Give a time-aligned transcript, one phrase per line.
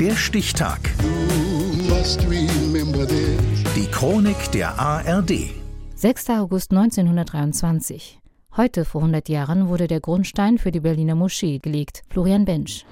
[0.00, 0.78] Der Stichtag.
[3.74, 5.50] Die Chronik der ARD.
[5.96, 6.30] 6.
[6.30, 8.20] August 1923.
[8.56, 12.02] Heute, vor 100 Jahren, wurde der Grundstein für die Berliner Moschee gelegt.
[12.10, 12.86] Florian Bensch.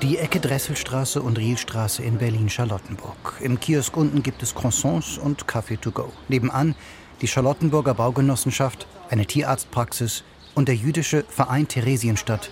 [0.00, 3.40] Die Ecke Dresselstraße und Rielstraße in Berlin-Charlottenburg.
[3.40, 6.12] Im Kiosk unten gibt es Croissants und Kaffee to go.
[6.28, 6.76] Nebenan
[7.20, 10.22] die Charlottenburger Baugenossenschaft, eine Tierarztpraxis
[10.54, 12.48] und der jüdische Verein Theresienstadt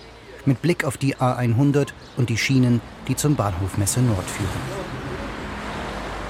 [0.47, 4.49] mit Blick auf die A100 und die Schienen, die zum Bahnhof Messe Nord führen.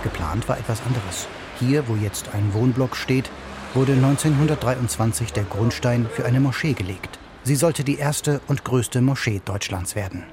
[0.04, 1.28] Geplant war etwas anderes.
[1.60, 3.30] Hier, wo jetzt ein Wohnblock steht,
[3.74, 7.20] wurde 1923 der Grundstein für eine Moschee gelegt.
[7.44, 10.24] Sie sollte die erste und größte Moschee Deutschlands werden.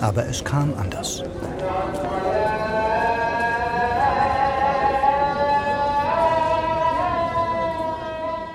[0.00, 1.22] Aber es kam anders.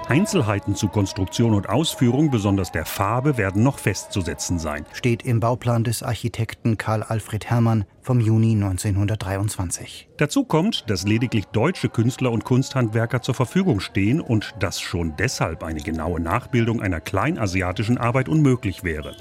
[0.09, 4.83] Einzelheiten zu Konstruktion und Ausführung, besonders der Farbe, werden noch festzusetzen sein.
[4.91, 10.09] Steht im Bauplan des Architekten Karl Alfred Herrmann vom Juni 1923.
[10.17, 15.63] Dazu kommt, dass lediglich deutsche Künstler und Kunsthandwerker zur Verfügung stehen und dass schon deshalb
[15.63, 19.15] eine genaue Nachbildung einer kleinasiatischen Arbeit unmöglich wäre.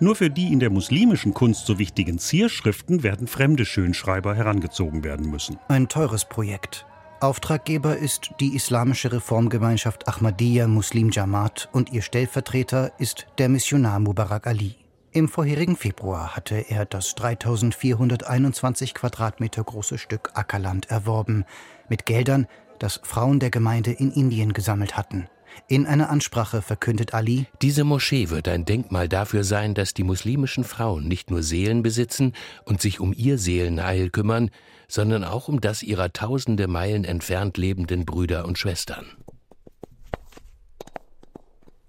[0.00, 5.30] Nur für die in der muslimischen Kunst so wichtigen Zierschriften werden fremde Schönschreiber herangezogen werden
[5.30, 5.58] müssen.
[5.68, 6.84] Ein teures Projekt.
[7.20, 14.46] Auftraggeber ist die islamische Reformgemeinschaft Ahmadiyya Muslim Jamaat und ihr Stellvertreter ist der Missionar Mubarak
[14.46, 14.76] Ali.
[15.12, 21.46] Im vorherigen Februar hatte er das 3421 Quadratmeter große Stück Ackerland erworben,
[21.88, 22.46] mit Geldern,
[22.78, 25.26] das Frauen der Gemeinde in Indien gesammelt hatten.
[25.68, 30.64] In einer Ansprache verkündet Ali, diese Moschee wird ein Denkmal dafür sein, dass die muslimischen
[30.64, 32.32] Frauen nicht nur Seelen besitzen
[32.64, 34.50] und sich um ihr Seelenheil kümmern,
[34.88, 39.06] sondern auch um das ihrer tausende Meilen entfernt lebenden Brüder und Schwestern.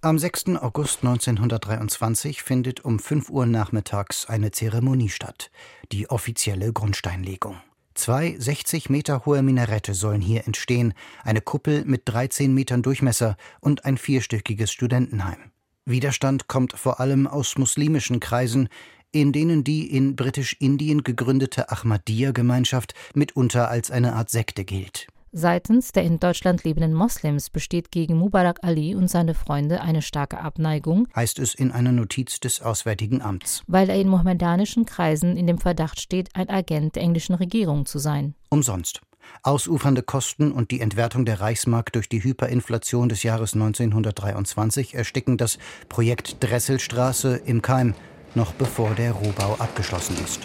[0.02, 0.56] Am 6.
[0.62, 5.52] August 1923 findet um 5 Uhr nachmittags eine Zeremonie statt,
[5.92, 7.58] die offizielle Grundsteinlegung.
[7.98, 10.94] Zwei 60 Meter hohe Minarette sollen hier entstehen,
[11.24, 15.52] eine Kuppel mit 13 Metern Durchmesser und ein vierstöckiges Studentenheim.
[15.84, 18.70] Widerstand kommt vor allem aus muslimischen Kreisen,
[19.12, 25.08] in denen die in Britisch-Indien gegründete Ahmadiyya-Gemeinschaft mitunter als eine Art Sekte gilt.
[25.40, 30.40] Seitens der in Deutschland lebenden Moslems besteht gegen Mubarak Ali und seine Freunde eine starke
[30.40, 35.46] Abneigung, heißt es in einer Notiz des Auswärtigen Amts, weil er in mohammedanischen Kreisen in
[35.46, 38.34] dem Verdacht steht, ein Agent der englischen Regierung zu sein.
[38.50, 39.02] Umsonst.
[39.44, 45.60] Ausufernde Kosten und die Entwertung der Reichsmark durch die Hyperinflation des Jahres 1923 ersticken das
[45.88, 47.94] Projekt Dresselstraße im Keim,
[48.34, 50.40] noch bevor der Rohbau abgeschlossen ist.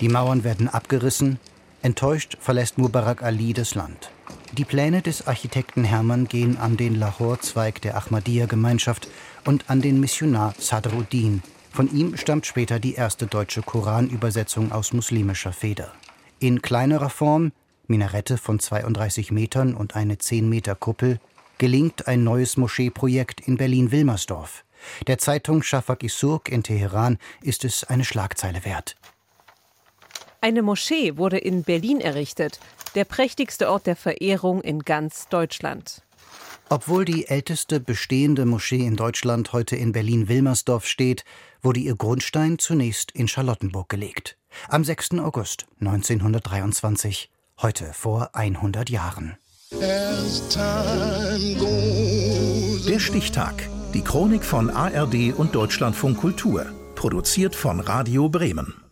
[0.00, 1.38] Die Mauern werden abgerissen.
[1.82, 4.10] Enttäuscht verlässt Mubarak Ali das Land.
[4.52, 9.08] Die Pläne des Architekten Hermann gehen an den Lahore-Zweig der Ahmadiyya-Gemeinschaft
[9.44, 11.42] und an den Missionar Sadruddin.
[11.72, 15.92] Von ihm stammt später die erste deutsche Koranübersetzung aus muslimischer Feder.
[16.38, 17.52] In kleinerer Form,
[17.86, 21.18] Minarette von 32 Metern und eine 10 Meter Kuppel,
[21.58, 24.64] gelingt ein neues Moscheeprojekt in Berlin-Wilmersdorf.
[25.06, 28.96] Der Zeitung Shafak Isurk in Teheran ist es eine Schlagzeile wert.
[30.44, 32.60] Eine Moschee wurde in Berlin errichtet,
[32.94, 36.02] der prächtigste Ort der Verehrung in ganz Deutschland.
[36.68, 41.24] Obwohl die älteste bestehende Moschee in Deutschland heute in Berlin-Wilmersdorf steht,
[41.62, 44.36] wurde ihr Grundstein zunächst in Charlottenburg gelegt.
[44.68, 45.12] Am 6.
[45.12, 47.30] August 1923,
[47.62, 49.38] heute vor 100 Jahren.
[52.90, 53.66] Der Stichtag.
[53.94, 56.66] Die Chronik von ARD und Deutschlandfunk Kultur.
[56.96, 58.83] Produziert von Radio Bremen.